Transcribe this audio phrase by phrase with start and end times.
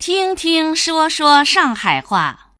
[0.00, 2.54] 听听说说上海话，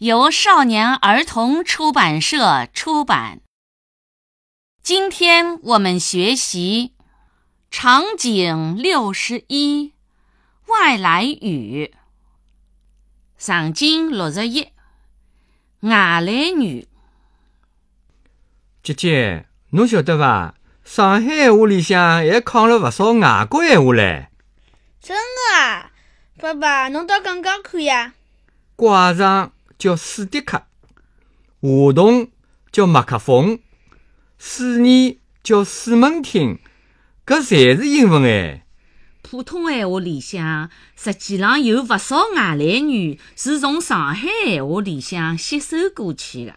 [0.00, 3.40] 由少年儿童出版社出版。
[4.82, 6.92] 今天我们学习
[7.70, 9.94] 场景六十一，
[10.66, 11.94] 外来语。
[13.38, 14.68] 场景六十一，
[15.80, 16.86] 外来语。
[18.82, 20.54] 姐姐，侬晓得伐？
[20.84, 24.26] 上海闲话里向还藏了勿少外国闲话唻。
[25.00, 25.92] 真的啊！
[26.44, 28.12] 爸爸，侬倒讲讲看呀。
[28.76, 30.58] 怪上叫史迪克，
[31.62, 32.28] 话筒
[32.70, 33.60] 叫麦克风，
[34.36, 36.58] 水泥叫水门厅，
[37.24, 38.66] 搿侪是英文哎。
[39.22, 46.56] 普通闲话里向实际上有勿少外来语是从上海闲话里向吸收过去的。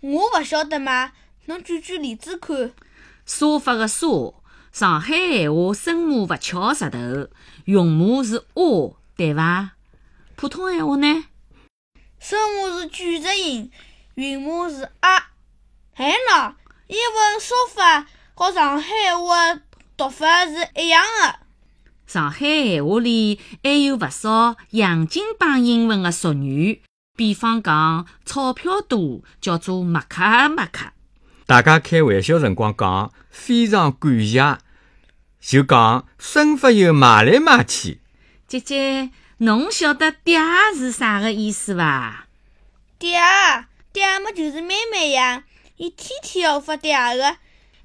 [0.00, 1.12] 我勿晓得嘛，
[1.44, 2.72] 侬举举例子看。
[3.24, 4.08] 沙发个沙，
[4.72, 6.98] 上海闲话声母勿翘舌头，
[7.66, 9.72] 韵母是 a，对伐？
[10.36, 11.24] 普通闲话呢？
[12.18, 13.70] 声母是卷舌音，
[14.14, 15.30] 韵母是啊。
[15.94, 16.54] 哎喏，
[16.88, 19.60] 英文说法和上海话
[19.96, 21.40] 读法是一样的。
[22.06, 26.82] 上海闲话里还有勿少洋泾浜英文的俗语，
[27.16, 30.92] 比方讲钞票多叫做麦克麦克。
[31.46, 34.58] 大家开玩笑辰光讲非常感谢，
[35.40, 38.01] 就讲生发又买来买去。
[38.52, 42.26] 姐姐，侬晓得“嗲”是啥个意思伐？
[43.00, 43.64] 嗲
[43.94, 45.44] 嗲么就是妹妹呀，
[45.78, 47.38] 伊天天要发嗲个，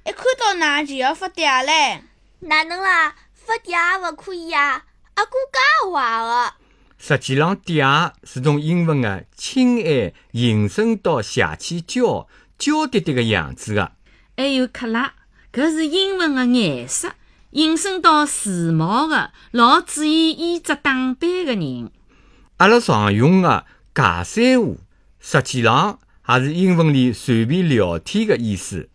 [0.04, 2.00] 一看到㑚就要发嗲唻。
[2.40, 3.14] 哪能啦？
[3.32, 4.84] 发嗲勿可以呀？
[5.14, 6.52] 阿哥介坏个。
[6.98, 12.28] 实际上，“嗲”是从英文的“亲爱”引申到邪气娇。
[12.58, 13.92] 娇滴滴个样子个，
[14.36, 15.14] 还有克拉，
[15.50, 17.14] 搿是英文的颜色，
[17.50, 21.90] 引申到时髦的、老注意衣着打扮的人。
[22.58, 24.78] 阿拉常用的假三胡，
[25.18, 28.88] 实际上也是英文里随便聊天的意思。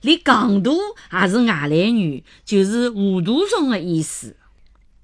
[0.00, 4.36] 连戆大也是外来语，就是糊涂虫的意思。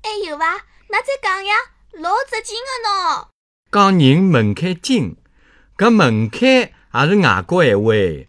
[0.02, 0.44] 还有伐？
[0.88, 1.54] 那再讲呀，
[1.92, 3.28] 老扎劲的喏。
[3.70, 5.16] 讲人门槛紧，
[5.76, 6.70] 搿门槛。
[6.96, 8.28] 也是外国闲话诶。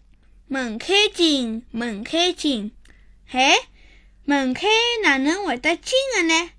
[0.49, 2.73] 门槛紧，门槛紧，
[3.25, 3.53] 嘿，
[4.29, 4.69] 门槛
[5.03, 6.49] 哪能会得金的呢？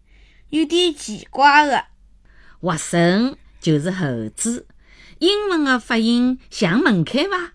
[0.48, 1.84] 有点奇怪的。
[2.62, 4.66] 活神就是猴子，
[5.18, 7.52] 英文的发音像门槛伐？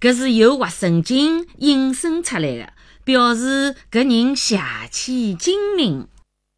[0.00, 2.72] 搿是由活神经引申出来的，
[3.04, 6.08] 表示搿人邪气精明。